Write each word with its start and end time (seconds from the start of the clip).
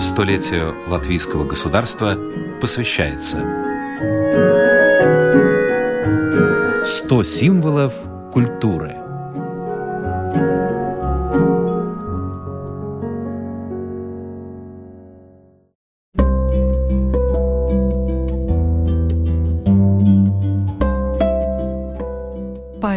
Столетию 0.00 0.74
латвийского 0.88 1.44
государства 1.44 2.16
посвящается 2.60 3.38
100 6.84 7.22
символов 7.22 7.94
культуры– 8.32 8.96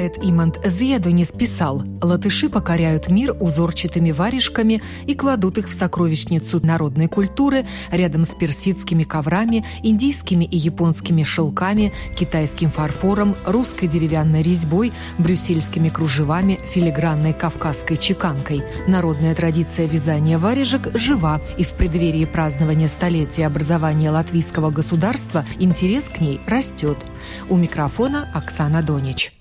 Поэт 0.01 0.17
Имант 0.19 0.59
Зиедонис 0.65 1.31
писал 1.31 1.83
«Латыши 2.01 2.49
покоряют 2.49 3.11
мир 3.11 3.35
узорчатыми 3.39 4.09
варежками 4.09 4.81
и 5.05 5.13
кладут 5.13 5.59
их 5.59 5.69
в 5.69 5.77
сокровищницу 5.77 6.59
народной 6.65 7.05
культуры 7.05 7.67
рядом 7.91 8.25
с 8.25 8.33
персидскими 8.33 9.03
коврами, 9.03 9.63
индийскими 9.83 10.43
и 10.43 10.57
японскими 10.57 11.21
шелками, 11.21 11.93
китайским 12.15 12.71
фарфором, 12.71 13.35
русской 13.45 13.85
деревянной 13.85 14.41
резьбой, 14.41 14.91
брюссельскими 15.19 15.89
кружевами, 15.89 16.59
филигранной 16.73 17.33
кавказской 17.33 17.95
чеканкой. 17.95 18.63
Народная 18.87 19.35
традиция 19.35 19.85
вязания 19.85 20.39
варежек 20.39 20.97
жива, 20.97 21.39
и 21.59 21.63
в 21.63 21.73
преддверии 21.73 22.25
празднования 22.25 22.87
столетия 22.87 23.45
образования 23.45 24.09
латвийского 24.09 24.71
государства 24.71 25.45
интерес 25.59 26.05
к 26.05 26.19
ней 26.21 26.41
растет. 26.47 26.97
У 27.49 27.55
микрофона 27.55 28.31
Оксана 28.33 28.81
Донич. 28.81 29.31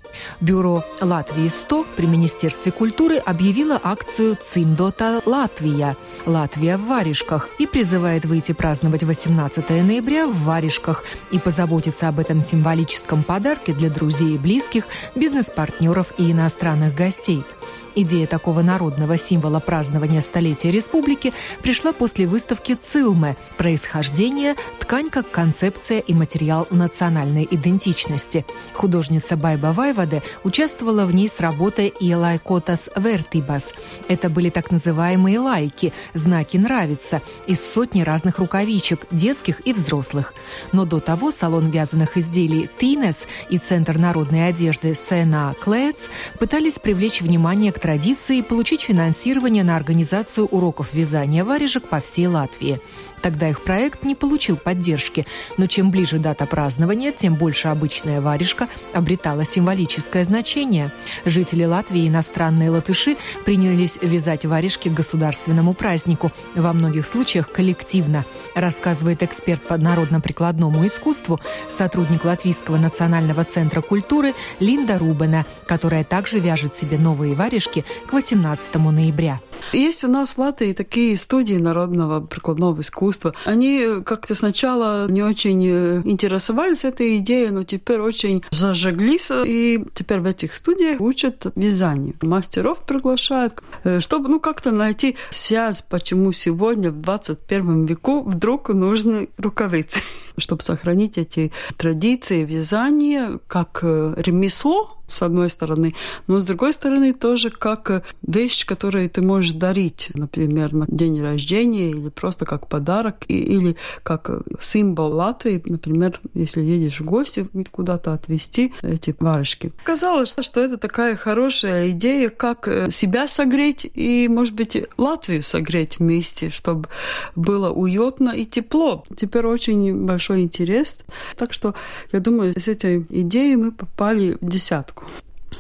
Бюро 0.41 0.85
«Латвии-100» 1.01 1.87
при 1.97 2.07
Министерстве 2.07 2.73
культуры 2.73 3.17
объявило 3.17 3.81
акцию 3.83 4.37
«Цимдота 4.45 5.23
Латвия»– 5.27 5.97
«Латвия 6.27 6.77
в 6.77 6.87
варежках» 6.87 7.49
и 7.59 7.67
призывает 7.67 8.25
выйти 8.25 8.53
праздновать 8.53 9.05
18 9.05 9.69
ноября 9.71 10.27
в 10.27 10.37
варежках 10.45 11.05
и 11.31 11.39
позаботиться 11.39 12.09
об 12.09 12.19
этом 12.19 12.43
символическом 12.43 13.23
подарке 13.23 13.73
для 13.73 13.91
друзей 13.91 14.35
и 14.35 14.39
близких, 14.39 14.85
бизнес-партнеров 15.15 16.13
и 16.19 16.33
иностранных 16.33 16.95
гостей– 16.95 17.45
Идея 17.97 18.27
такого 18.27 18.63
народного 18.63 19.19
символа 19.19 19.59
празднования 19.59 20.21
столетия 20.21 20.71
республики 20.71 21.33
пришла 21.63 21.93
после 21.93 22.27
выставки 22.27 22.79
«Цилме. 22.81 23.37
Происхождение. 23.57 24.55
Ткань 24.79 25.11
как 25.11 25.31
концепция 25.31 25.99
и 25.99 26.15
материал 26.15 26.69
национальной 26.71 27.47
идентичности». 27.51 28.47
Художница 28.75 29.37
Байба 29.37 29.73
Вайваде 29.73 30.23
участвовала 30.45 31.05
в 31.05 31.15
ней 31.15 31.29
с 31.29 31.41
работой 31.41 31.93
«Иелай 31.99 32.39
Котас 32.39 32.91
Вертибас». 32.95 33.75
Это 34.09 34.31
были 34.31 34.51
так 34.51 34.71
называемые 34.71 35.41
лайки, 35.41 35.93
знаки 36.15 36.57
«нравится», 36.57 37.23
из 37.47 37.61
сотни 37.61 38.03
разных 38.03 38.39
рукавичек, 38.39 39.07
детских 39.11 39.67
и 39.67 39.73
взрослых. 39.73 40.33
Но 40.73 40.85
до 40.85 41.01
того 41.01 41.33
салон 41.33 41.71
вязаных 41.71 42.17
изделий 42.17 42.71
«Тинес» 42.79 43.27
и 43.49 43.59
Центр 43.59 43.99
народной 43.99 44.49
одежды 44.49 44.97
«Сена 45.09 45.55
Клэц» 45.61 46.09
пытались 46.39 46.79
привлечь 46.79 47.21
внимание 47.21 47.73
к 47.73 47.80
традиции 47.81 48.43
получить 48.43 48.83
финансирование 48.83 49.65
на 49.65 49.77
организацию 49.77 50.47
уроков 50.47 50.95
вязания 50.95 51.45
варежек 51.45 51.89
по 51.89 52.01
всей 52.01 52.27
Латвии. 52.27 52.81
Тогда 53.23 53.49
их 53.51 53.63
проект 53.63 54.05
не 54.05 54.15
получил 54.15 54.57
поддержки, 54.57 55.27
но 55.59 55.67
чем 55.67 55.91
ближе 55.91 56.19
дата 56.19 56.47
празднования, 56.47 57.13
тем 57.13 57.35
больше 57.35 57.69
обычная 57.69 58.21
варежка 58.21 58.69
обретала 58.95 59.45
символическое 59.45 60.25
значение. 60.25 60.91
Жители 61.25 61.65
Латвии 61.65 62.05
и 62.05 62.09
иностранные 62.09 62.71
латыши 62.71 63.17
принялись 63.45 63.99
вязать 64.01 64.47
варежки 64.47 64.89
к 64.89 64.95
государственному 64.95 65.75
празднику, 65.75 66.33
во 66.55 66.73
многих 66.73 67.07
случаях 67.07 67.51
коллективно, 67.51 68.25
рассказывает 68.55 69.23
эксперт 69.23 69.63
по 69.63 69.77
народно-прикладному 69.77 70.85
искусству, 70.87 71.41
сотрудник 71.69 72.25
Латвийского 72.25 72.79
национального 72.79 73.45
центра 73.45 73.83
культуры 73.83 74.35
Линда 74.61 74.99
Рубена, 74.99 75.45
которая 75.67 76.05
также 76.05 76.39
вяжет 76.39 76.77
себе 76.77 76.99
новые 76.99 77.35
варежки 77.35 77.70
к 78.07 78.13
18 78.13 78.75
ноября. 78.75 79.41
Есть 79.73 80.05
у 80.05 80.09
нас 80.09 80.31
в 80.31 80.39
Латвии 80.39 80.73
такие 80.73 81.17
студии 81.17 81.55
народного 81.55 82.21
прикладного 82.21 82.81
искусства. 82.81 83.35
Они 83.45 84.03
как-то 84.05 84.35
сначала 84.35 85.09
не 85.09 85.23
очень 85.23 85.65
э, 85.67 86.03
интересовались 86.05 86.85
этой 86.85 87.19
идеей, 87.19 87.51
но 87.51 87.65
теперь 87.65 88.01
очень 88.01 88.43
зажиглись, 88.51 89.31
и 89.31 89.85
теперь 89.95 90.21
в 90.21 90.27
этих 90.27 90.55
студиях 90.55 91.01
учат 91.01 91.47
вязанию. 91.55 92.15
Мастеров 92.23 92.85
приглашают, 92.85 93.63
э, 93.85 94.01
чтобы 94.01 94.29
ну, 94.29 94.41
как-то 94.41 94.73
найти 94.73 95.17
связь, 95.31 95.83
почему 95.83 96.33
сегодня 96.33 96.91
в 96.91 97.01
21 97.01 97.87
веку 97.87 98.23
вдруг 98.23 98.71
нужны 98.71 99.29
рукавицы. 99.39 100.01
Чтобы 100.41 100.63
сохранить 100.63 101.19
эти 101.19 101.53
традиции 101.77 102.45
вязания 102.45 103.39
как 103.47 103.81
э, 103.83 104.15
ремесло, 104.17 105.01
с 105.11 105.23
одной 105.23 105.51
стороны, 105.51 105.95
но 106.27 106.39
с 106.39 106.45
другой 106.45 106.73
стороны 106.73 107.13
тоже 107.13 107.51
как 107.51 108.05
вещь, 108.23 108.65
которую 108.65 109.11
ты 109.11 109.23
можешь 109.23 109.53
дарить, 109.53 110.11
например, 110.15 110.73
на 110.73 110.87
день 110.89 111.21
рождения 111.21 111.91
или 111.91 112.09
просто 112.09 112.47
как 112.47 112.69
подарок, 112.69 113.25
или 113.29 113.77
как 114.03 114.31
символ 114.61 115.13
Латвии, 115.15 115.63
например, 115.65 116.21
если 116.35 116.63
едешь 116.63 117.01
в 117.01 117.05
гости 117.05 117.49
куда-то 117.71 118.13
отвезти 118.13 118.73
эти 118.83 119.15
варежки. 119.19 119.73
Казалось, 119.85 120.35
что 120.41 120.61
это 120.61 120.79
такая 120.79 121.17
хорошая 121.17 121.91
идея, 121.91 122.31
как 122.31 122.69
э, 122.69 122.91
себя 122.91 123.27
согреть 123.27 123.91
и, 123.95 124.29
может 124.29 124.55
быть, 124.55 124.77
Латвию 124.97 125.43
согреть 125.43 125.99
вместе, 125.99 126.51
чтобы 126.51 126.89
было 127.35 127.71
уютно 127.71 128.31
и 128.31 128.45
тепло. 128.45 129.05
Теперь 129.17 129.47
очень 129.47 130.07
большой 130.07 130.30
интерес. 130.39 131.01
Так 131.37 131.53
что, 131.53 131.75
я 132.13 132.21
думаю, 132.21 132.55
с 132.59 132.69
этой 132.69 133.07
идеей 133.11 133.57
мы 133.57 133.73
попали 133.73 134.37
в 134.41 134.49
десятку. 134.49 135.05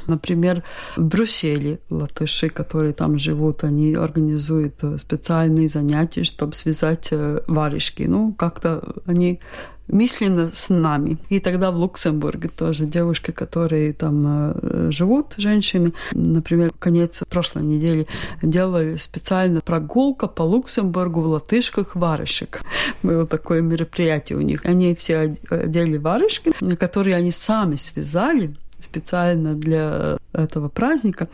Например, 0.06 0.62
в 0.96 1.02
Брюсселе 1.02 1.78
латыши, 1.90 2.48
которые 2.48 2.92
там 2.92 3.18
живут, 3.18 3.64
они 3.64 3.94
организуют 3.94 4.74
э, 4.82 4.98
специальные 4.98 5.68
занятия, 5.68 6.24
чтобы 6.24 6.54
связать 6.54 7.08
э, 7.12 7.40
варежки. 7.46 8.04
Ну, 8.04 8.32
как-то 8.32 8.82
они 9.06 9.40
мысленно 9.90 10.50
с 10.52 10.68
нами. 10.68 11.18
И 11.28 11.40
тогда 11.40 11.70
в 11.70 11.78
Люксембурге 11.78 12.48
тоже 12.48 12.86
девушки, 12.86 13.30
которые 13.30 13.92
там 13.92 14.52
э, 14.54 14.90
живут, 14.90 15.34
женщины, 15.36 15.92
например, 16.12 16.72
конец 16.78 17.22
прошлой 17.28 17.64
недели 17.64 18.06
делали 18.42 18.96
специально 18.96 19.60
прогулка 19.60 20.26
по 20.26 20.42
Люксембургу 20.42 21.20
в 21.20 21.26
латышках 21.26 21.94
варежек. 21.94 22.62
Было 23.02 23.26
такое 23.26 23.60
мероприятие 23.60 24.38
у 24.38 24.42
них. 24.42 24.64
Они 24.64 24.94
все 24.94 25.36
одели 25.50 25.96
варежки, 25.96 26.52
которые 26.76 27.16
они 27.16 27.30
сами 27.30 27.76
связали, 27.76 28.54
специально 28.80 29.54
для 29.54 30.16
этого 30.32 30.68
праздника 30.68 31.28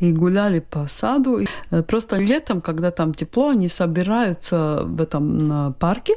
и 0.00 0.12
гуляли 0.12 0.58
по 0.60 0.86
саду. 0.86 1.40
Э, 1.70 1.82
просто 1.82 2.16
летом, 2.16 2.60
когда 2.60 2.90
там 2.90 3.14
тепло, 3.14 3.50
они 3.50 3.68
собираются 3.68 4.82
в 4.84 5.00
этом 5.00 5.74
парке 5.78 6.16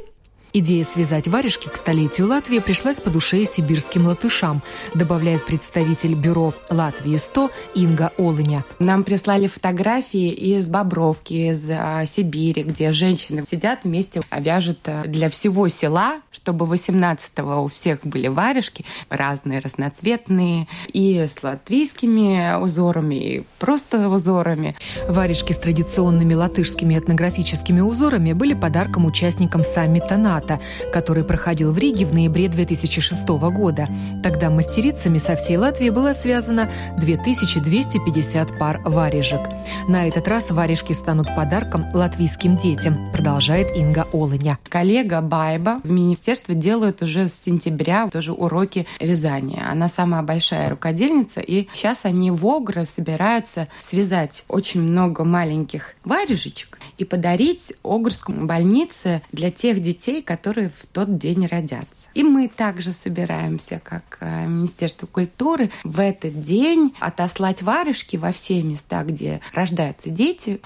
Идея 0.56 0.84
связать 0.84 1.26
варежки 1.26 1.68
к 1.68 1.74
столетию 1.74 2.28
Латвии 2.28 2.60
пришлась 2.60 3.00
по 3.00 3.10
душе 3.10 3.44
сибирским 3.44 4.06
латышам, 4.06 4.62
добавляет 4.94 5.44
представитель 5.44 6.14
бюро 6.14 6.54
«Латвии-100» 6.70 7.50
Инга 7.74 8.12
Олыня. 8.18 8.64
Нам 8.78 9.02
прислали 9.02 9.48
фотографии 9.48 10.30
из 10.30 10.68
Бобровки, 10.68 11.50
из 11.50 11.68
а, 11.68 12.06
Сибири, 12.06 12.62
где 12.62 12.92
женщины 12.92 13.42
сидят 13.50 13.80
вместе, 13.82 14.22
а 14.30 14.40
вяжут 14.40 14.78
а, 14.84 15.02
для 15.08 15.28
всего 15.28 15.66
села, 15.66 16.20
чтобы 16.30 16.66
18-го 16.66 17.64
у 17.64 17.66
всех 17.66 18.06
были 18.06 18.28
варежки 18.28 18.84
разные, 19.08 19.58
разноцветные, 19.58 20.68
и 20.92 21.18
с 21.18 21.42
латвийскими 21.42 22.62
узорами, 22.62 23.14
и 23.16 23.44
просто 23.58 24.08
узорами. 24.08 24.76
Варежки 25.08 25.52
с 25.52 25.58
традиционными 25.58 26.34
латышскими 26.34 26.96
этнографическими 26.96 27.80
узорами 27.80 28.34
были 28.34 28.54
подарком 28.54 29.06
участникам 29.06 29.64
саммита 29.64 30.16
НАТО 30.16 30.43
чемпионата, 30.44 30.58
который 30.92 31.24
проходил 31.24 31.72
в 31.72 31.78
Риге 31.78 32.06
в 32.06 32.14
ноябре 32.14 32.48
2006 32.48 33.26
года. 33.28 33.88
Тогда 34.22 34.50
мастерицами 34.50 35.18
со 35.18 35.36
всей 35.36 35.56
Латвии 35.56 35.90
было 35.90 36.14
связано 36.14 36.70
2250 36.98 38.58
пар 38.58 38.80
варежек. 38.84 39.40
На 39.88 40.06
этот 40.06 40.28
раз 40.28 40.50
варежки 40.50 40.92
станут 40.92 41.34
подарком 41.34 41.86
латвийским 41.92 42.56
детям, 42.56 43.10
продолжает 43.12 43.76
Инга 43.76 44.06
Олыня. 44.12 44.58
Коллега 44.68 45.20
Байба 45.20 45.80
в 45.82 45.90
министерстве 45.90 46.54
делает 46.54 47.02
уже 47.02 47.28
с 47.28 47.40
сентября 47.40 48.08
тоже 48.08 48.32
уроки 48.32 48.86
вязания. 49.00 49.64
Она 49.70 49.88
самая 49.88 50.22
большая 50.22 50.70
рукодельница, 50.70 51.40
и 51.40 51.68
сейчас 51.74 52.04
они 52.04 52.30
в 52.30 52.46
Огра 52.46 52.84
собираются 52.84 53.68
связать 53.80 54.44
очень 54.48 54.82
много 54.82 55.24
маленьких 55.24 55.94
варежечек 56.04 56.78
и 56.98 57.04
подарить 57.04 57.72
Огурской 57.82 58.34
больнице 58.34 59.22
для 59.32 59.50
тех 59.50 59.82
детей, 59.82 60.22
которые 60.22 60.70
в 60.70 60.86
тот 60.92 61.18
день 61.18 61.46
родятся. 61.46 61.88
И 62.14 62.22
мы 62.22 62.48
также 62.48 62.92
собираемся, 62.92 63.80
как 63.82 64.18
э, 64.20 64.46
Министерство 64.46 65.06
культуры, 65.06 65.70
в 65.82 66.00
этот 66.00 66.42
день 66.42 66.94
отослать 67.00 67.62
варежки 67.62 68.16
во 68.16 68.32
все 68.32 68.62
места, 68.62 69.02
где 69.02 69.40
рождаются 69.52 70.10
дети, 70.10 70.60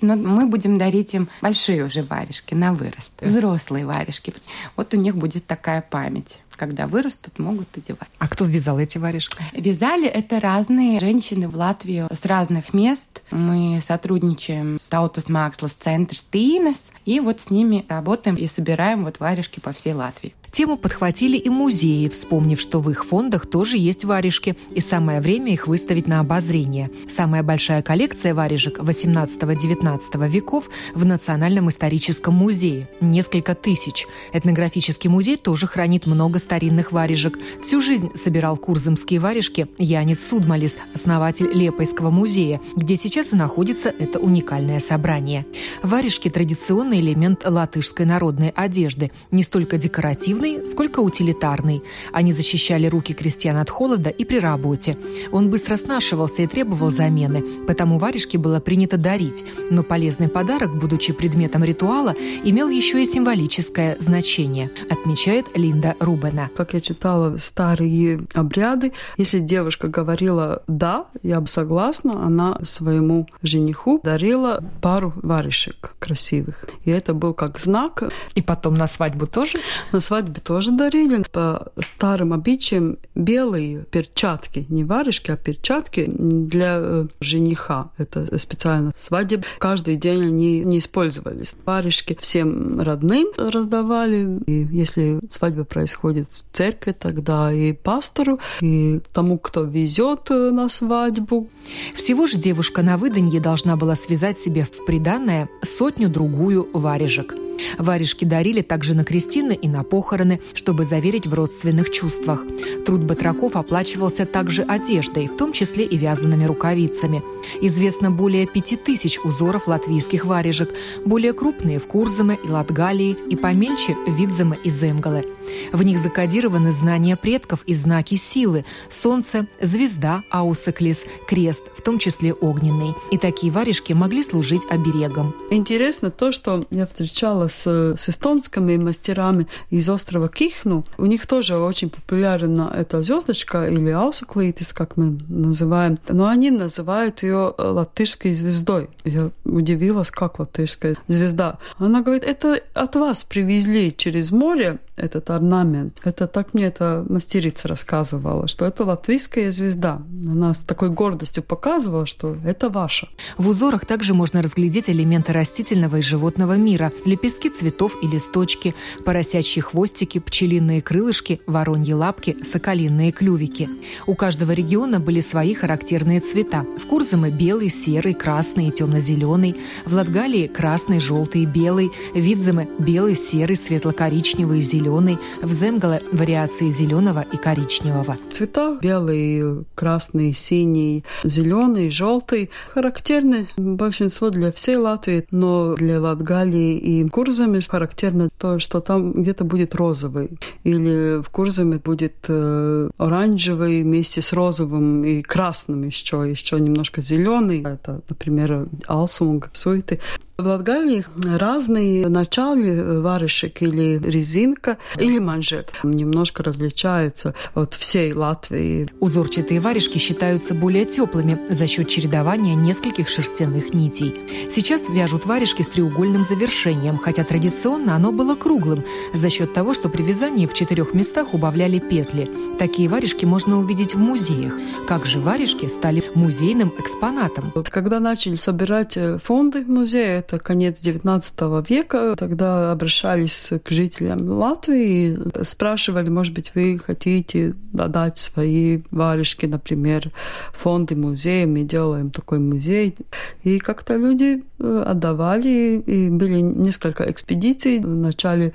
Но 0.00 0.16
мы 0.16 0.46
будем 0.46 0.78
дарить 0.78 1.14
им 1.14 1.28
большие 1.40 1.84
уже 1.84 2.02
варежки 2.02 2.54
на 2.54 2.74
вырост, 2.74 3.12
взрослые 3.20 3.86
варежки. 3.86 4.34
Вот 4.76 4.92
у 4.94 4.96
них 4.96 5.16
будет 5.16 5.46
такая 5.46 5.82
память 5.82 6.38
когда 6.60 6.86
вырастут, 6.86 7.38
могут 7.38 7.74
одевать. 7.74 8.10
А 8.18 8.28
кто 8.28 8.44
вязал 8.44 8.78
эти 8.78 8.98
варежки? 8.98 9.42
Вязали 9.54 10.06
это 10.06 10.40
разные 10.40 11.00
женщины 11.00 11.48
в 11.48 11.56
Латвии 11.56 12.06
с 12.12 12.26
разных 12.26 12.74
мест. 12.74 13.22
Мы 13.30 13.80
сотрудничаем 13.80 14.76
с 14.78 14.82
Таутас 14.90 15.30
Макслас 15.30 15.72
Центр 15.72 16.14
Стинес, 16.14 16.84
и 17.06 17.18
вот 17.18 17.40
с 17.40 17.48
ними 17.48 17.86
работаем 17.88 18.36
и 18.36 18.46
собираем 18.46 19.04
вот 19.04 19.20
варежки 19.20 19.58
по 19.58 19.72
всей 19.72 19.94
Латвии. 19.94 20.34
Тему 20.52 20.76
подхватили 20.76 21.36
и 21.36 21.48
музеи, 21.48 22.08
вспомнив, 22.08 22.60
что 22.60 22.80
в 22.80 22.90
их 22.90 23.04
фондах 23.04 23.46
тоже 23.46 23.76
есть 23.76 24.04
варежки, 24.04 24.56
и 24.74 24.80
самое 24.80 25.20
время 25.20 25.52
их 25.52 25.68
выставить 25.68 26.08
на 26.08 26.18
обозрение. 26.20 26.90
Самая 27.14 27.42
большая 27.42 27.82
коллекция 27.82 28.34
варежек 28.34 28.78
18-19 28.80 30.28
веков 30.28 30.68
в 30.94 31.04
Национальном 31.04 31.68
историческом 31.68 32.34
музее– 32.34 32.88
несколько 33.00 33.54
тысяч. 33.54 34.06
Этнографический 34.32 35.08
музей 35.08 35.36
тоже 35.36 35.68
хранит 35.68 36.06
много 36.06 36.40
старинных 36.40 36.90
варежек. 36.90 37.38
Всю 37.62 37.80
жизнь 37.80 38.10
собирал 38.16 38.56
курзымские 38.56 39.20
варежки 39.20 39.68
Янис 39.78 40.26
Судмалис, 40.26 40.76
основатель 40.94 41.48
Лепойского 41.52 42.10
музея, 42.10 42.60
где 42.74 42.96
сейчас 42.96 43.32
и 43.32 43.36
находится 43.36 43.94
это 43.96 44.18
уникальное 44.18 44.80
собрание. 44.80 45.46
Варежки– 45.82 46.28
традиционный 46.30 47.00
элемент 47.00 47.46
латышской 47.46 48.04
народной 48.04 48.48
одежды, 48.50 49.10
не 49.30 49.44
столько 49.44 49.78
декоративный, 49.78 50.39
эффективный, 50.40 50.66
сколько 50.66 51.00
утилитарный. 51.00 51.82
Они 52.12 52.32
защищали 52.32 52.86
руки 52.86 53.14
крестьян 53.14 53.56
от 53.56 53.70
холода 53.70 54.10
и 54.10 54.24
при 54.24 54.38
работе. 54.38 54.96
Он 55.32 55.50
быстро 55.50 55.76
снашивался 55.76 56.42
и 56.42 56.46
требовал 56.46 56.90
замены, 56.90 57.42
потому 57.66 57.98
варежки 57.98 58.36
было 58.36 58.60
принято 58.60 58.96
дарить. 58.96 59.44
Но 59.70 59.82
полезный 59.82 60.28
подарок, 60.28 60.76
будучи 60.76 61.12
предметом 61.12 61.64
ритуала, 61.64 62.14
имел 62.44 62.68
еще 62.68 63.02
и 63.02 63.06
символическое 63.06 63.96
значение, 64.00 64.70
отмечает 64.90 65.46
Линда 65.54 65.94
Рубена. 66.00 66.50
Как 66.56 66.74
я 66.74 66.80
читала 66.80 67.36
старые 67.36 68.20
обряды, 68.34 68.92
если 69.18 69.40
девушка 69.40 69.88
говорила 69.88 70.62
«да», 70.66 71.06
я 71.22 71.40
бы 71.40 71.46
согласна, 71.46 72.24
она 72.24 72.58
своему 72.62 73.26
жениху 73.42 74.00
дарила 74.02 74.62
пару 74.80 75.12
варежек 75.16 75.94
красивых. 75.98 76.64
И 76.84 76.90
это 76.90 77.14
был 77.14 77.34
как 77.34 77.58
знак. 77.58 78.02
И 78.34 78.42
потом 78.42 78.74
на 78.74 78.86
свадьбу 78.86 79.26
тоже? 79.26 79.58
На 79.92 80.00
свадьбу 80.00 80.29
свадьбе 80.30 80.40
тоже 80.40 80.72
дарили. 80.72 81.24
По 81.32 81.72
старым 81.78 82.32
обычаям 82.32 82.98
белые 83.14 83.84
перчатки, 83.90 84.66
не 84.68 84.84
варежки, 84.84 85.30
а 85.30 85.36
перчатки 85.36 86.06
для 86.08 86.76
э, 86.78 87.06
жениха. 87.20 87.90
Это 87.98 88.38
специально 88.38 88.92
свадеб. 88.96 89.44
Каждый 89.58 89.96
день 89.96 90.22
они 90.22 90.60
не 90.60 90.78
использовались. 90.78 91.54
Варежки 91.64 92.16
всем 92.20 92.80
родным 92.80 93.28
раздавали. 93.36 94.40
И 94.46 94.66
если 94.70 95.20
свадьба 95.30 95.64
происходит 95.64 96.30
в 96.30 96.44
церкви, 96.52 96.92
тогда 96.92 97.52
и 97.52 97.72
пастору, 97.72 98.38
и 98.60 99.00
тому, 99.12 99.38
кто 99.38 99.64
везет 99.64 100.30
э, 100.30 100.50
на 100.50 100.68
свадьбу. 100.68 101.48
Всего 101.94 102.26
же 102.26 102.38
девушка 102.38 102.82
на 102.82 102.96
выданье 102.96 103.40
должна 103.40 103.76
была 103.76 103.94
связать 103.94 104.38
себе 104.38 104.64
в 104.64 104.86
приданное 104.86 105.48
сотню-другую 105.62 106.68
варежек. 106.72 107.34
Варежки 107.78 108.24
дарили 108.24 108.62
также 108.62 108.94
на 108.94 109.04
крестины 109.04 109.52
и 109.52 109.68
на 109.68 109.82
похороны, 109.82 110.40
чтобы 110.54 110.84
заверить 110.84 111.26
в 111.26 111.34
родственных 111.34 111.90
чувствах. 111.90 112.44
Труд 112.84 113.00
батраков 113.00 113.56
оплачивался 113.56 114.26
также 114.26 114.62
одеждой, 114.62 115.28
в 115.28 115.36
том 115.36 115.52
числе 115.52 115.84
и 115.84 115.96
вязаными 115.96 116.44
рукавицами. 116.44 117.22
Известно 117.60 118.10
более 118.10 118.46
пяти 118.46 118.76
тысяч 118.76 119.18
узоров 119.24 119.66
латвийских 119.66 120.24
варежек, 120.24 120.70
более 121.04 121.32
крупные 121.32 121.78
в 121.78 121.86
Курзаме 121.86 122.38
и 122.44 122.48
Латгалии 122.48 123.16
и 123.28 123.36
помельче 123.36 123.96
в 124.06 124.14
Видзаме 124.14 124.56
и 124.64 124.70
Земгале. 124.70 125.24
В 125.72 125.82
них 125.82 125.98
закодированы 125.98 126.72
знания 126.72 127.16
предков 127.16 127.62
и 127.66 127.74
знаки 127.74 128.14
силы– 128.14 128.64
солнце, 128.90 129.46
звезда, 129.60 130.22
аусеклис, 130.30 131.02
крест, 131.26 131.62
в 131.76 131.82
том 131.82 131.98
числе 131.98 132.32
огненный. 132.32 132.94
И 133.10 133.18
такие 133.18 133.52
варежки 133.52 133.92
могли 133.92 134.22
служить 134.22 134.62
оберегом. 134.70 135.34
Интересно 135.50 136.10
то, 136.10 136.32
что 136.32 136.66
я 136.70 136.86
встречала 136.86 137.48
с, 137.50 137.66
с 137.96 138.08
эстонскими 138.08 138.76
мастерами 138.76 139.46
из 139.70 139.88
острова 139.88 140.28
Кихну. 140.28 140.84
У 140.98 141.06
них 141.06 141.26
тоже 141.26 141.56
очень 141.56 141.90
популярна 141.90 142.72
эта 142.76 143.02
звездочка 143.02 143.68
или 143.68 143.90
аусеклитис, 143.90 144.72
как 144.72 144.96
мы 144.96 145.18
называем. 145.28 145.98
Но 146.08 146.26
они 146.26 146.50
называют 146.50 147.22
ее 147.22 147.54
латышской 147.58 148.32
звездой. 148.32 148.88
Я 149.04 149.30
удивилась, 149.44 150.10
как 150.10 150.38
латышская 150.38 150.96
звезда. 151.08 151.58
Она 151.78 152.02
говорит, 152.02 152.24
это 152.24 152.60
от 152.74 152.96
вас 152.96 153.24
привезли 153.24 153.94
через 153.96 154.30
море 154.30 154.78
этот 154.96 155.30
орнамент. 155.30 155.98
Это 156.04 156.26
так 156.26 156.54
мне 156.54 156.66
эта 156.66 157.04
мастерица 157.08 157.68
рассказывала, 157.68 158.46
что 158.48 158.66
это 158.66 158.84
латвийская 158.84 159.50
звезда. 159.50 160.02
Она 160.28 160.54
с 160.54 160.62
такой 160.62 160.90
гордостью 160.90 161.42
показывала, 161.42 162.06
что 162.06 162.36
это 162.44 162.68
ваша. 162.68 163.08
В 163.38 163.48
узорах 163.48 163.86
также 163.86 164.14
можно 164.14 164.42
разглядеть 164.42 164.90
элементы 164.90 165.32
растительного 165.32 165.96
и 165.96 166.02
животного 166.02 166.56
мира, 166.56 166.92
лепестки 167.04 167.39
цветов 167.48 167.96
и 168.02 168.06
листочки, 168.06 168.74
поросячьи 169.04 169.62
хвостики, 169.62 170.18
пчелиные 170.18 170.82
крылышки, 170.82 171.40
вороньи 171.46 171.94
лапки, 171.94 172.36
соколиные 172.42 173.12
клювики. 173.12 173.68
У 174.06 174.14
каждого 174.14 174.52
региона 174.52 175.00
были 175.00 175.20
свои 175.20 175.54
характерные 175.54 176.20
цвета. 176.20 176.64
В 176.78 176.86
Курзаме 176.86 177.30
белый, 177.30 177.70
серый, 177.70 178.14
красный 178.14 178.68
и 178.68 178.70
темно-зеленый. 178.70 179.56
В 179.84 179.94
Латгалии 179.94 180.46
красный, 180.46 181.00
желтый, 181.00 181.44
белый. 181.44 181.90
В 182.14 182.18
Видзаме 182.18 182.68
белый, 182.78 183.16
серый, 183.16 183.56
светло-коричневый, 183.56 184.60
зеленый 184.60 185.18
в 185.42 185.52
Земгале 185.52 186.02
вариации 186.12 186.70
зеленого 186.70 187.24
и 187.32 187.36
коричневого. 187.36 188.16
Цвета 188.30 188.78
белый, 188.80 189.64
красный, 189.74 190.32
синий, 190.32 191.04
зеленый, 191.24 191.90
желтый 191.90 192.50
характерны 192.68 193.46
большинство 193.56 194.30
для 194.30 194.52
всей 194.52 194.76
Латвии, 194.76 195.26
но 195.30 195.74
для 195.74 196.00
Латгалии 196.00 196.76
и 196.76 197.04
Курзами 197.20 197.60
характерно 197.60 198.30
то, 198.38 198.58
что 198.58 198.80
там 198.80 199.12
где-то 199.12 199.44
будет 199.44 199.74
розовый, 199.74 200.38
или 200.64 201.20
в 201.20 201.28
Курзаме 201.28 201.76
будет 201.76 202.14
э, 202.28 202.88
оранжевый 202.96 203.82
вместе 203.82 204.22
с 204.22 204.32
розовым 204.32 205.04
и 205.04 205.20
красным 205.20 205.82
еще, 205.82 206.26
еще 206.30 206.58
немножко 206.58 207.02
зеленый. 207.02 207.62
Это, 207.62 208.00
например, 208.08 208.68
алсунг, 208.86 209.50
суеты. 209.52 210.00
В 210.40 210.46
Латгалии 210.46 211.04
разные 211.22 212.08
начали 212.08 213.00
варежек 213.00 213.60
или 213.60 214.00
резинка, 214.02 214.78
или 214.98 215.18
манжет. 215.18 215.70
Немножко 215.82 216.42
различается 216.42 217.34
от 217.54 217.74
всей 217.74 218.14
Латвии. 218.14 218.88
Узорчатые 219.00 219.60
варежки 219.60 219.98
считаются 219.98 220.54
более 220.54 220.86
теплыми 220.86 221.38
за 221.50 221.66
счет 221.66 221.90
чередования 221.90 222.54
нескольких 222.54 223.10
шерстяных 223.10 223.74
нитей. 223.74 224.14
Сейчас 224.54 224.88
вяжут 224.88 225.26
варежки 225.26 225.60
с 225.60 225.68
треугольным 225.68 226.24
завершением, 226.24 226.96
хотя 226.96 227.22
традиционно 227.22 227.94
оно 227.94 228.10
было 228.10 228.34
круглым, 228.34 228.82
за 229.12 229.28
счет 229.28 229.52
того, 229.52 229.74
что 229.74 229.90
при 229.90 230.02
вязании 230.02 230.46
в 230.46 230.54
четырех 230.54 230.94
местах 230.94 231.34
убавляли 231.34 231.80
петли. 231.80 232.30
Такие 232.58 232.88
варежки 232.88 233.26
можно 233.26 233.58
увидеть 233.58 233.94
в 233.94 233.98
музеях. 233.98 234.54
Как 234.86 235.06
же 235.06 235.20
варежки 235.20 235.66
стали 235.68 236.02
музейным 236.14 236.72
экспонатом? 236.78 237.52
Когда 237.70 238.00
начали 238.00 238.34
собирать 238.34 238.96
э, 238.96 239.18
фонды 239.18 239.64
музея, 239.64 240.22
это 240.30 240.38
конец 240.38 240.80
XIX 240.80 241.66
века. 241.68 242.14
Тогда 242.16 242.72
обращались 242.72 243.52
к 243.64 243.70
жителям 243.70 244.28
Латвии 244.28 245.18
спрашивали, 245.42 246.08
может 246.08 246.34
быть, 246.34 246.52
вы 246.54 246.78
хотите 246.78 247.54
отдать 247.78 248.18
свои 248.18 248.80
варежки, 248.90 249.46
например, 249.46 250.10
фонды 250.52 250.94
музея. 250.94 251.46
Мы 251.46 251.62
делаем 251.62 252.10
такой 252.10 252.38
музей. 252.38 252.96
И 253.44 253.58
как-то 253.58 253.96
люди 253.96 254.42
э, 254.58 254.84
отдавали, 254.86 255.82
и 255.86 256.08
были 256.10 256.40
несколько 256.40 257.10
экспедиций 257.10 257.80
в 257.80 257.88
начале 257.88 258.52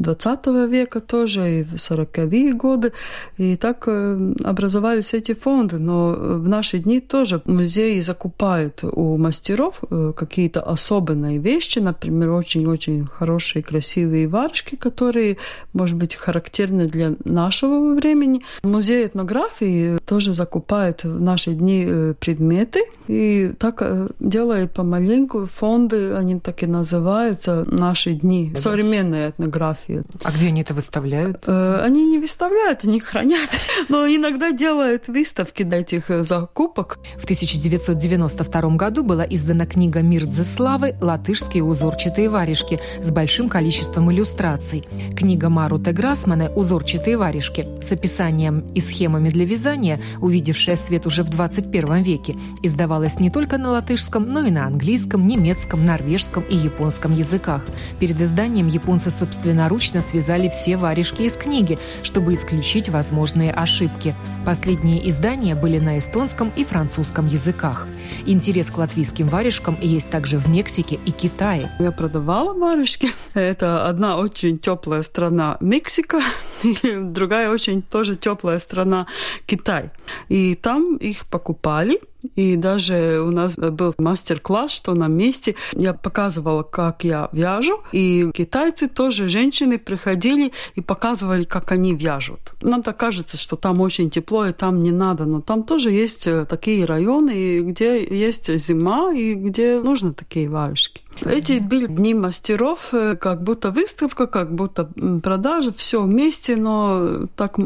XX 0.00 0.68
века 0.68 1.00
тоже, 1.00 1.60
и 1.60 1.62
в 1.62 1.74
40-е 1.74 2.52
годы. 2.52 2.92
И 3.38 3.56
так 3.56 3.84
э, 3.86 4.34
образовались 4.44 5.14
эти 5.14 5.34
фонды. 5.34 5.78
Но 5.78 6.12
в 6.12 6.48
наши 6.48 6.78
дни 6.78 7.00
тоже 7.00 7.40
музеи 7.44 8.00
закупают 8.00 8.84
у 8.84 9.16
мастеров 9.16 9.80
э, 9.90 10.12
какие-то 10.16 10.60
особые 10.60 11.13
особенные 11.14 11.38
вещи, 11.38 11.78
например, 11.78 12.30
очень-очень 12.30 13.06
хорошие 13.06 13.62
красивые 13.62 14.26
варежки, 14.28 14.76
которые, 14.76 15.36
может 15.72 15.96
быть, 15.96 16.14
характерны 16.16 16.86
для 16.86 17.14
нашего 17.24 17.94
времени. 17.94 18.42
Музей 18.62 19.06
этнографии 19.06 19.98
тоже 20.06 20.32
закупает 20.32 21.04
в 21.04 21.20
наши 21.20 21.52
дни 21.52 21.84
э, 21.86 22.14
предметы. 22.18 22.84
И 23.08 23.52
так 23.58 23.78
э, 23.80 24.08
делает 24.20 24.72
помаленьку. 24.72 25.46
Фонды, 25.46 26.14
они 26.14 26.40
так 26.40 26.62
и 26.62 26.66
называются, 26.66 27.64
наши 27.70 28.12
дни. 28.12 28.50
Да. 28.54 28.60
Современная 28.60 29.30
этнография. 29.30 30.04
А 30.22 30.32
где 30.32 30.48
они 30.48 30.62
это 30.62 30.74
выставляют? 30.74 31.48
Они 31.48 32.06
не 32.06 32.18
выставляют, 32.18 32.84
они 32.84 33.00
хранят. 33.00 33.50
Но 33.88 34.06
иногда 34.06 34.52
делают 34.52 35.08
выставки 35.08 35.64
этих 35.74 36.24
закупок. 36.24 36.98
В 37.16 37.24
1992 37.24 38.76
году 38.76 39.04
была 39.04 39.24
издана 39.28 39.66
книга 39.66 40.02
«Мир 40.02 40.26
Дзеславы. 40.26 40.94
Латышские 41.00 41.64
узорчатые 41.64 42.28
варежки» 42.28 42.80
с 43.02 43.10
большим 43.10 43.48
количеством 43.48 44.10
иллюстраций. 44.12 44.84
Книга 45.16 45.48
Маруте 45.48 45.92
Грасмана 45.92 46.50
«Узорчатые 46.50 47.16
варежки» 47.16 47.66
с 47.82 47.92
описанием 47.92 48.60
и 48.74 48.80
схемами 48.80 49.30
для 49.30 49.44
вязания, 49.44 50.00
увидевшая 50.20 50.76
свет 50.76 51.06
уже 51.06 51.22
в 51.22 51.28
21 51.28 52.02
веке, 52.02 52.36
издавалась 52.62 53.20
не 53.20 53.30
только 53.30 53.58
на 53.58 53.70
латышском, 53.70 54.28
но 54.28 54.46
и 54.46 54.50
на 54.50 54.66
английском, 54.66 55.26
немецком, 55.26 55.84
норвежском 55.84 56.44
и 56.44 56.56
японском 56.56 57.16
языках. 57.16 57.66
Перед 58.00 58.20
изданием 58.20 58.68
японцы 58.68 59.10
собственноручно 59.10 60.02
связали 60.02 60.48
все 60.48 60.76
варежки 60.76 61.22
из 61.22 61.34
книги, 61.34 61.78
чтобы 62.02 62.34
исключить 62.34 62.88
возможные 62.88 63.52
ошибки. 63.52 64.14
Последние 64.44 65.08
издания 65.08 65.54
были 65.54 65.78
на 65.78 65.98
эстонском 65.98 66.52
и 66.56 66.64
французском 66.64 67.26
языках. 67.26 67.86
Интерес 68.26 68.70
к 68.70 68.78
латвийским 68.78 69.28
варежкам 69.28 69.76
есть 69.80 70.10
также 70.10 70.38
в 70.38 70.48
Мексике 70.48 70.98
и 71.04 71.10
Китае. 71.10 71.72
Я 71.78 71.92
продавала 71.92 72.52
варежки. 72.52 73.10
Это 73.34 73.86
одна 73.88 74.16
очень 74.16 74.58
теплая 74.58 75.02
страна 75.02 75.56
Мексика, 75.60 76.20
другая 77.00 77.50
очень 77.50 77.82
тоже 77.82 78.16
теплая 78.16 78.58
страна 78.58 79.06
Китай. 79.46 79.90
И 80.28 80.54
там 80.54 80.96
их 80.96 81.26
покупали, 81.26 82.00
и 82.36 82.56
даже 82.56 83.20
у 83.20 83.30
нас 83.30 83.56
был 83.56 83.94
мастер-класс, 83.98 84.72
что 84.72 84.94
на 84.94 85.08
месте 85.08 85.54
я 85.72 85.92
показывала, 85.92 86.62
как 86.62 87.04
я 87.04 87.28
вяжу. 87.32 87.82
И 87.92 88.30
китайцы 88.34 88.88
тоже, 88.88 89.28
женщины 89.28 89.78
приходили 89.78 90.52
и 90.74 90.80
показывали, 90.80 91.44
как 91.44 91.72
они 91.72 91.94
вяжут. 91.94 92.54
Нам 92.62 92.82
так 92.82 92.96
кажется, 92.96 93.36
что 93.36 93.56
там 93.56 93.80
очень 93.80 94.10
тепло 94.10 94.46
и 94.46 94.52
там 94.52 94.78
не 94.78 94.92
надо, 94.92 95.24
но 95.24 95.40
там 95.40 95.64
тоже 95.64 95.90
есть 95.90 96.26
э, 96.26 96.46
такие 96.46 96.84
районы, 96.84 97.60
где 97.60 98.04
есть 98.04 98.50
зима 98.58 99.12
и 99.12 99.34
где 99.34 99.80
нужны 99.80 100.12
такие 100.12 100.48
варежки. 100.48 101.02
Эти 101.22 101.58
были 101.58 101.86
дни 101.86 102.14
мастеров, 102.14 102.92
э, 102.92 103.16
как 103.16 103.42
будто 103.42 103.70
выставка, 103.70 104.26
как 104.26 104.54
будто 104.54 104.88
продажа, 105.22 105.72
все 105.72 106.02
вместе, 106.02 106.56
но 106.56 107.26
так, 107.36 107.56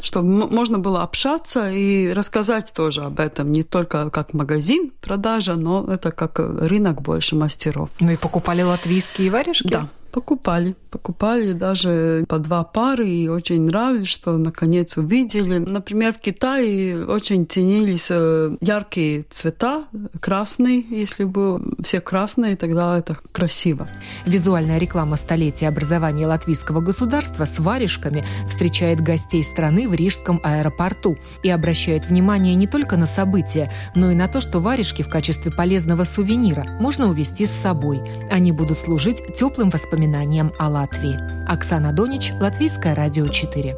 чтобы 0.00 0.28
можно 0.48 0.78
было 0.78 1.02
общаться 1.02 1.70
и 1.70 2.12
рассказать 2.12 2.72
тоже 2.74 3.02
об 3.02 3.20
этом, 3.20 3.52
не 3.52 3.62
только 3.62 4.10
как 4.10 4.34
магазин 4.34 4.92
продажа, 5.00 5.54
но 5.54 5.84
это 5.92 6.10
как 6.10 6.38
рынок 6.38 7.02
больше 7.02 7.36
мастеров. 7.36 7.90
Ну 8.00 8.12
и 8.12 8.16
покупали 8.16 8.62
латвийские 8.62 9.30
варежки? 9.30 9.68
Да. 9.68 9.88
Покупали. 10.14 10.76
Покупали 10.92 11.54
даже 11.54 12.24
по 12.28 12.38
два 12.38 12.62
пары 12.62 13.08
и 13.08 13.26
очень 13.26 13.62
нравилось, 13.62 14.06
что 14.06 14.36
наконец 14.38 14.96
увидели. 14.96 15.58
Например, 15.58 16.12
в 16.12 16.20
Китае 16.20 17.04
очень 17.04 17.46
ценились 17.46 18.06
э, 18.10 18.56
яркие 18.60 19.24
цвета, 19.28 19.86
красный, 20.20 20.86
если 20.88 21.24
был 21.24 21.60
все 21.82 22.00
красные, 22.00 22.54
тогда 22.54 22.96
это 22.96 23.18
красиво. 23.32 23.88
Визуальная 24.24 24.78
реклама 24.78 25.16
столетия 25.16 25.66
образования 25.66 26.28
латвийского 26.28 26.80
государства 26.80 27.44
с 27.44 27.58
варежками 27.58 28.24
встречает 28.46 29.00
гостей 29.00 29.42
страны 29.42 29.88
в 29.88 29.94
Рижском 29.94 30.40
аэропорту 30.44 31.16
и 31.42 31.50
обращает 31.50 32.06
внимание 32.06 32.54
не 32.54 32.68
только 32.68 32.96
на 32.96 33.06
события, 33.06 33.68
но 33.96 34.12
и 34.12 34.14
на 34.14 34.28
то, 34.28 34.40
что 34.40 34.60
варежки 34.60 35.02
в 35.02 35.08
качестве 35.08 35.50
полезного 35.50 36.04
сувенира 36.04 36.64
можно 36.78 37.08
увезти 37.08 37.46
с 37.46 37.50
собой. 37.50 38.00
Они 38.30 38.52
будут 38.52 38.78
служить 38.78 39.34
теплым 39.34 39.70
воспоминанием 39.70 40.03
воспоминаниям 40.04 40.52
о 40.58 40.68
Латвии. 40.68 41.18
Оксана 41.48 41.92
Донич, 41.92 42.32
Латвийское 42.40 42.94
радио 42.94 43.26
4. 43.26 43.76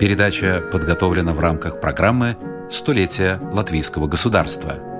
Передача 0.00 0.62
подготовлена 0.72 1.32
в 1.32 1.40
рамках 1.40 1.80
программы 1.80 2.36
«Столетие 2.70 3.38
латвийского 3.52 4.06
государства». 4.06 4.97